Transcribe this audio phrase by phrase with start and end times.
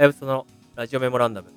[0.00, 1.52] はやぶさのラジオメモランダム。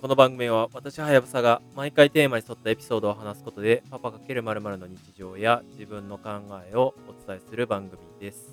[0.00, 6.30] この番組は私はやぶさが毎回テーマに沿ったエピソードを話すことでパパ×〇〇の日常や自分の考
[6.70, 8.50] えをお伝えする番組です。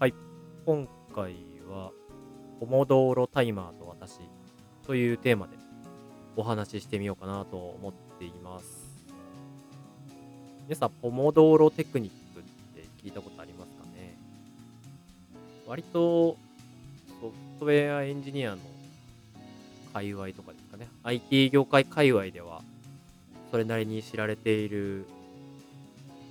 [0.00, 0.14] はい。
[0.66, 1.36] 今回
[1.70, 1.92] は
[2.58, 4.18] ポモドーロタイマーと私
[4.84, 5.52] というテーマで
[6.34, 8.90] お話ししてみようかなと思っています。
[10.64, 12.42] 皆さん、ポモドーロテクニックっ
[12.74, 14.16] て聞いたことありますかね？
[15.68, 16.36] 割と
[17.20, 18.58] ソフトウェアエンジニアの
[19.92, 20.88] 界隈とかですかね。
[21.02, 22.62] IT 業界界隈では、
[23.50, 25.04] それなりに知られている、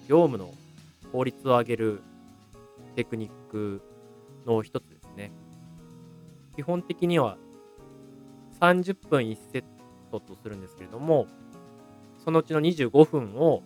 [0.08, 0.52] 業務の
[1.12, 2.02] 効率を上げる
[2.96, 3.82] テクニック
[4.48, 5.32] の一つですね。
[6.56, 7.38] 基本的には、
[8.60, 9.64] 30分1セッ
[10.12, 11.28] トとするんですけれども、
[12.24, 13.62] そのうちの25分を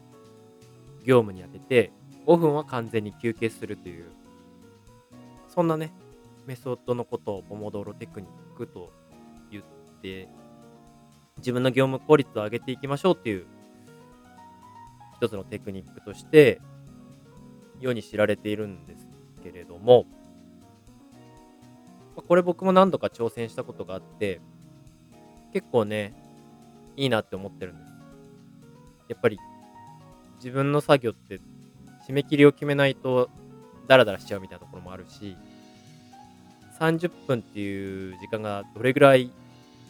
[1.06, 1.92] 業務に当てて、
[2.26, 4.12] 5分は完全に休憩するという、
[5.48, 5.94] そんなね、
[6.46, 8.92] メソッドのことをポモドーロテクニックと
[9.52, 9.64] 言っ
[10.02, 10.28] て、
[11.38, 13.46] 自分の業務効率を上げていきましょうっていう
[15.16, 16.62] 一つのテクニックとして
[17.80, 19.08] 世に知られているんです
[19.44, 20.06] けれども、
[22.28, 24.42] これ僕も何度か挑戦したことがあって、
[25.54, 26.14] 結構ね、
[26.96, 27.92] いいなって思ってるんです。
[29.10, 29.40] やっぱり
[30.36, 31.40] 自分の作業って
[32.08, 33.30] 締め切りを決めないと
[33.88, 35.38] ダラダラしちゃうみたいなところもあるし、
[36.80, 39.32] 30分っていう時間がどれぐらい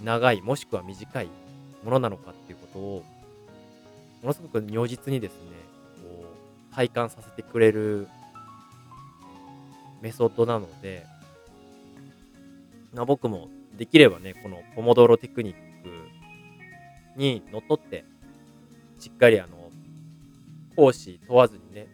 [0.03, 1.29] 長い、もしくは短い
[1.83, 3.03] ものなのかっていうことを、
[4.21, 5.39] ものすごく如実にですね、
[6.01, 6.25] こ
[6.71, 8.07] う、体感させてくれる
[10.01, 11.05] メソッドなので、
[12.93, 15.59] まあ僕もできればね、このポモドロテクニック
[17.17, 18.05] にのっとって、
[18.99, 19.71] しっかりあの、
[20.75, 21.87] 講師問わずにね、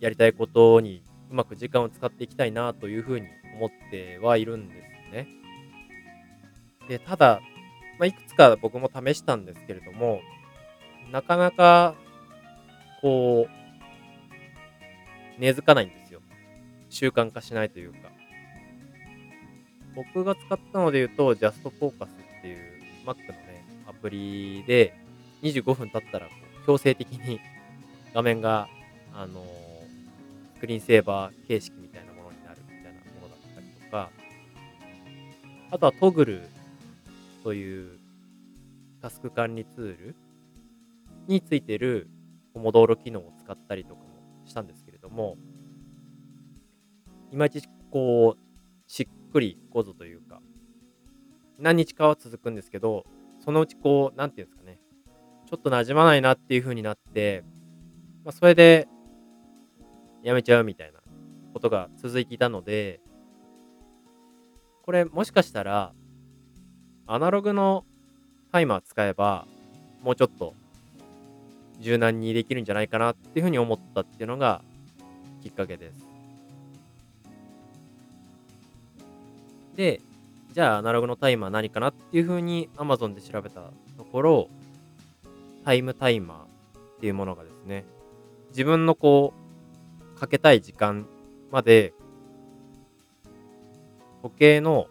[0.00, 5.28] やりたいことにうまく時間を使っていきたいなというふうに思ってはいるんですね。
[6.88, 7.40] で、ただ、
[7.98, 10.20] まあ、いくつか僕も試したんですけれども、
[11.10, 11.94] なかなか、
[13.00, 16.20] こう、根付かないんですよ。
[16.88, 18.10] 習慣化しないというか。
[19.94, 22.08] 僕が使ったので言うと、JustFocus っ
[22.42, 22.58] ていう
[23.04, 24.94] Mac のね、アプリで、
[25.42, 27.40] 25分経ったらこう強制的に
[28.14, 28.68] 画面が、
[29.12, 29.72] あのー
[30.56, 32.11] スクリーンセーバー形式みたいな
[35.72, 36.42] あとはトグル
[37.42, 37.98] という
[39.00, 40.16] タスク管理ツール
[41.28, 42.10] についてる
[42.52, 44.06] ポモドーロ機能を使ったりとかも
[44.44, 45.38] したんですけれども、
[47.30, 48.38] いまいちこう、
[48.86, 50.42] しっくりこぞというか、
[51.58, 53.06] 何日かは続くんですけど、
[53.42, 54.78] そのうちこう、なんていうんですかね、
[55.48, 57.44] ちょっと馴染まないなっていう風になって、
[58.26, 58.88] まあ、それで、
[60.22, 61.00] やめちゃうみたいな
[61.54, 63.00] ことが続いていたので、
[64.82, 65.92] これもしかしたら、
[67.06, 67.84] アナログの
[68.50, 69.46] タイマー使えば、
[70.02, 70.54] もうちょっと
[71.80, 74.62] 柔軟にできるんじゃないかなっていうふうに思ったっていうのが
[75.42, 76.04] きっかけです。
[79.76, 80.00] で、
[80.52, 83.62] じゃあアナログのタイマー何かなっていうふうに Amazon で調べた
[83.96, 84.48] ところ、
[85.64, 87.84] タイムタイマーっていうものがですね、
[88.50, 89.32] 自分のこ
[90.16, 91.06] う、かけたい時間
[91.50, 91.94] まで、
[94.22, 94.86] 時計の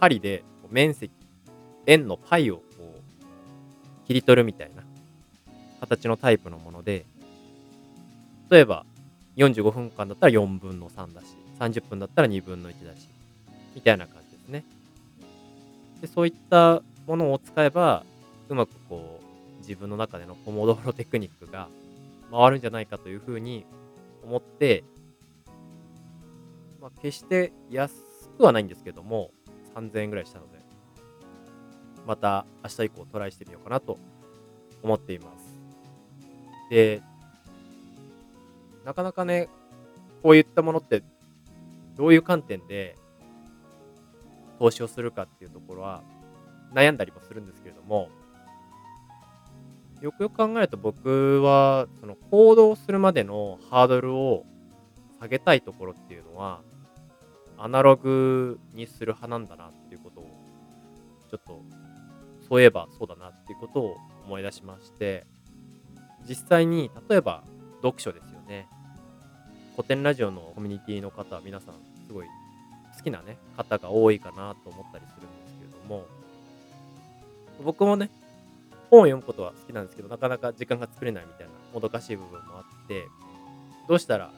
[0.00, 1.12] 針で面積、
[1.86, 4.82] 円のパイをこう切り取るみたいな
[5.80, 7.06] 形のタイプのもので、
[8.50, 8.84] 例えば
[9.36, 11.26] 45分間だったら4分の3だし、
[11.58, 13.08] 30分だったら2分の1だし、
[13.74, 14.64] みたいな感じですね。
[16.00, 18.04] で、そういったものを使えば、
[18.48, 19.24] うまくこう、
[19.60, 21.68] 自分の中でのポモドーロテクニックが
[22.30, 23.64] 回るんじゃないかというふうに
[24.22, 24.84] 思って、
[26.80, 27.92] まあ、決して安
[28.34, 29.30] くはないんですけども、
[29.74, 30.58] 3000円ぐらいしたので、
[32.06, 33.98] また明日以降トライしてみようかなと
[34.82, 35.58] 思っています。
[36.70, 37.02] で、
[38.84, 39.48] なかなかね、
[40.22, 41.02] こういったものって、
[41.96, 42.96] どういう観点で
[44.58, 46.02] 投資をするかっていうところは
[46.72, 48.08] 悩んだりもするんですけれども、
[50.00, 54.44] よくよく考えると僕は、その行動するまでのハードルを
[55.20, 56.60] 下げたいところっていうのは、
[57.58, 60.24] アナログにする派なんだなっていうことを、
[61.30, 61.60] ちょっと、
[62.48, 63.96] そういえばそうだなっていうことを
[64.26, 65.26] 思い出しまして、
[66.28, 67.42] 実際に、例えば
[67.82, 68.68] 読書ですよね。
[69.76, 71.74] 古典ラジオのコミュニティの方は皆さん、
[72.06, 72.26] すごい
[72.96, 76.06] 好きなね、方が多いかなと思ったりするんですけれども、
[77.64, 78.10] 僕もね、
[78.90, 83.06] 本を読むことは好きなんですけど、なかなか時間が作れないみたいなもどかしい部分もあって、
[83.88, 84.30] どうしたら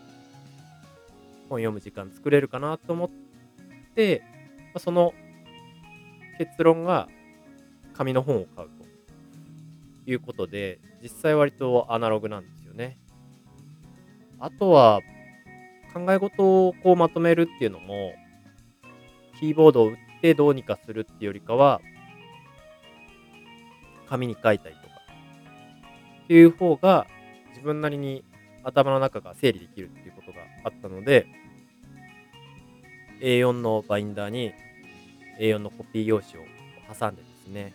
[1.48, 3.10] 本読む時間作れるかなと思っ
[3.94, 4.22] て、
[4.72, 5.14] まあその
[6.38, 7.08] 結論が
[7.94, 12.98] 紙の本を買うということで、実際割とアナログなんですよね。
[14.38, 15.00] あとは、
[15.94, 18.12] 考え事をこうまとめるっていうのも、
[19.40, 21.80] キーボードを打ってどうにかするっていうよりかは、
[24.08, 24.88] 紙に書いたりとか、
[26.24, 27.06] っていう方が
[27.50, 28.24] 自分なりに
[28.62, 30.25] 頭の中が整理できるっていうこと
[30.66, 31.26] あったので、
[33.20, 34.52] A4 のバインダーに
[35.38, 36.46] A4 のコピー用紙を
[36.92, 37.72] 挟んでですね、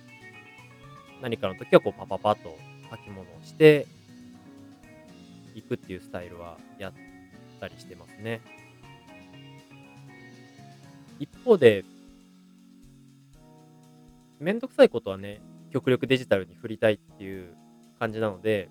[1.21, 2.57] 何かの時はこうパパパッと
[2.91, 3.87] 書き物をして
[5.55, 6.93] いくっていうスタイルはやっ
[7.61, 8.41] たりしてますね。
[11.19, 11.85] 一方で、
[14.39, 15.39] めんどくさいことはね、
[15.71, 17.55] 極力デジタルに振りたいっていう
[17.99, 18.69] 感じなので、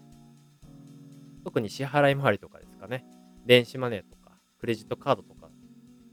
[1.43, 3.07] 特に支払い回りとかですかね、
[3.47, 5.49] 電子マネーとか、クレジットカードとか、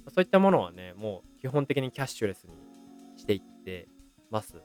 [0.10, 2.54] そういったものはね、もう基本的にキャッシュレスに
[3.18, 3.88] していって
[4.32, 4.56] ます。
[4.56, 4.62] ま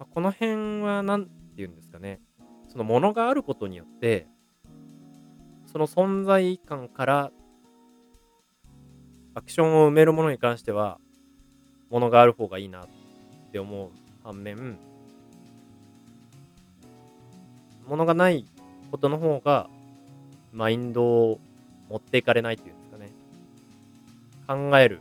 [0.00, 2.20] あ、この辺は何て言うんですかね、
[2.68, 4.26] そのものがあることによって、
[5.66, 7.32] その存在感から
[9.34, 10.98] アクションを埋めるものに関しては、
[11.90, 12.88] ものがある方がいいなっ
[13.52, 13.90] て思う
[14.22, 14.78] 反面、
[17.86, 18.46] ものがない
[18.90, 19.68] ことの方が、
[20.52, 21.40] マインドを
[21.88, 23.10] 持っていかれないっていうんですかね。
[24.70, 25.00] 考える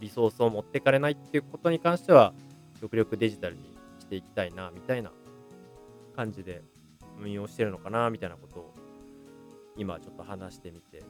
[0.00, 2.32] リソースを持っていかれないっていうことに関しては、
[2.80, 3.62] 極力デジタルに
[3.98, 5.12] していきたいな、みたいな
[6.16, 6.62] 感じで
[7.20, 8.74] 運用してるのかな、みたいなことを、
[9.76, 11.02] 今ちょっと話してみて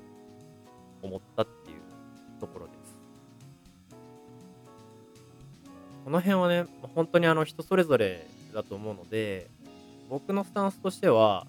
[1.03, 2.99] 思ったっていうところです。
[6.05, 9.49] この辺はね、本当にあの人それぞれだと思うので、
[10.09, 11.47] 僕のスタンスとしては、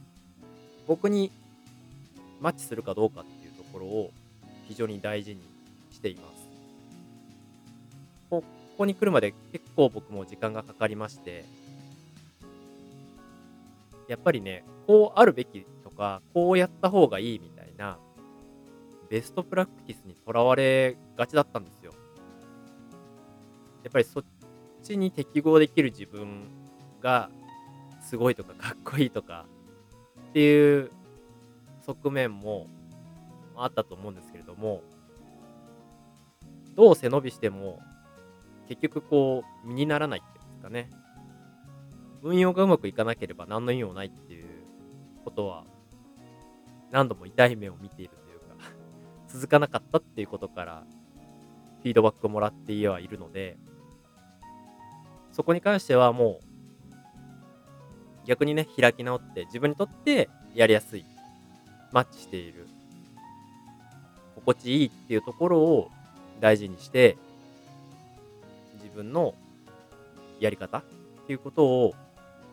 [0.87, 1.31] 僕に
[2.41, 4.11] マッチするかどうかっていうところを
[4.67, 5.41] 非常に大事に
[5.91, 6.49] しています。
[8.29, 8.43] こ
[8.77, 11.45] こに来るまで結構僕も時間がかかりまして、
[14.07, 17.99] やっぱりね、こうあるべきとか、こうやった方がいいみたいな、
[19.09, 21.93] ベストプラクティスにとらわれがちだったんですよ。
[23.83, 24.23] やっぱりそっ
[24.81, 26.47] ちに適合できる自分
[27.01, 27.29] が
[28.01, 29.45] すごいとかかっこいいとか
[30.29, 30.91] っていう
[31.81, 32.67] 側面も
[33.55, 34.81] あったと思うんですけれども、
[36.75, 37.79] どう背伸びしても
[38.67, 40.89] 結局こう身にならないっていうんですかね。
[42.23, 44.45] 運用がうまくいかなければ何の意味もないっていう
[45.25, 45.65] ことは
[46.91, 48.55] 何度も痛い目を見ているというか
[49.27, 50.83] 続かなかったっていうことから
[51.79, 53.57] フィードバックをもらってはいるので
[55.31, 56.51] そこに関してはもう
[58.25, 61.05] 逆にね、開き直って自分にとってやりやすい、
[61.91, 62.67] マッチしている、
[64.35, 65.91] 心地いいっていうところを
[66.39, 67.17] 大事にして、
[68.75, 69.35] 自分の
[70.39, 70.83] やり方っ
[71.27, 71.93] ていうことを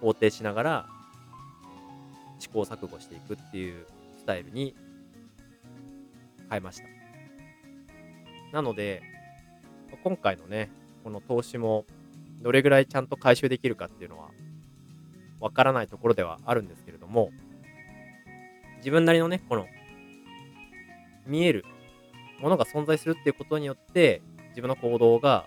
[0.03, 0.87] 肯定しながら
[2.39, 3.87] 試行錯誤していくっていう
[4.19, 4.75] スタイルに
[6.51, 6.85] 変えました。
[8.53, 9.03] なので、
[10.05, 10.71] 今回のね、
[11.03, 11.85] この投資も
[12.43, 14.31] どれぐらいちゃんと回収できるかっていうのは
[15.41, 17.31] わからないところではあるんですけれども、
[18.79, 19.67] 自分なりのね、この、
[21.27, 21.65] 見える
[22.41, 25.47] ものが存在するっていうことによって、自分の行動が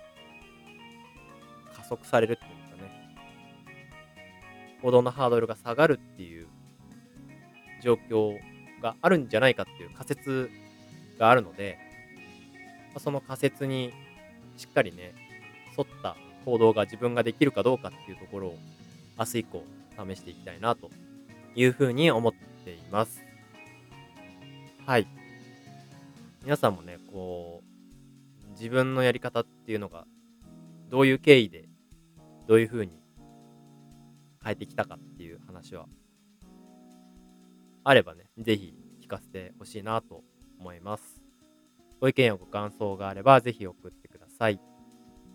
[1.75, 3.15] 加速されるっていうんですかね。
[4.81, 6.47] 行動のハードルが下がるっていう
[7.81, 8.38] 状況
[8.81, 10.50] があるんじゃないかっていう仮説
[11.17, 11.77] があるので、
[12.97, 13.93] その仮説に
[14.57, 15.13] しっかりね、
[15.77, 18.57] 沿った行動が自分ができるかどうかっていうところを
[19.17, 19.63] 明日以降
[20.09, 20.89] 試していきたいなと
[21.55, 23.22] いうふうに思ってています。
[24.86, 25.08] はい。
[26.44, 30.06] 皆さんもね、こう、自分のやり方っていうのが、
[30.89, 31.70] どういう経緯で、
[32.48, 33.00] どういうふうに
[34.44, 35.88] 変えてきたかっていう話は、
[37.84, 40.24] あればね、ぜひ聞かせてほしいなと
[40.60, 41.22] 思います。
[42.00, 44.60] ご意見やご感想があれば、ぜひ送ってください。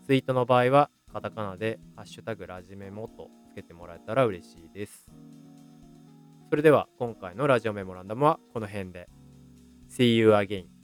[0.05, 5.09] ツイートの場合は、カタカナで、ハッシュタグラジメモとつけてもらえたら嬉しいです。
[6.49, 9.09] それでは今回のラジオメモランダムはこの辺で。
[9.89, 10.76] See you again.